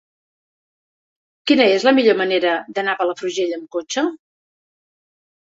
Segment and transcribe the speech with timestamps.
[1.51, 4.07] Quina és la millor manera d'anar a Palafrugell amb cotxe?